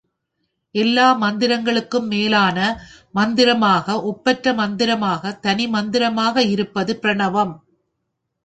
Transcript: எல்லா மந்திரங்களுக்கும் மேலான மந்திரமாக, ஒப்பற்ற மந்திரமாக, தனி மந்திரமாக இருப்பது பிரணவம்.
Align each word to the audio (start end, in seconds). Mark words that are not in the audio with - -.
எல்லா 0.75 1.07
மந்திரங்களுக்கும் 1.21 2.07
மேலான 2.07 2.57
மந்திரமாக, 3.11 4.01
ஒப்பற்ற 4.03 4.53
மந்திரமாக, 4.53 5.33
தனி 5.41 5.67
மந்திரமாக 5.67 6.45
இருப்பது 6.47 6.95
பிரணவம். 7.01 7.53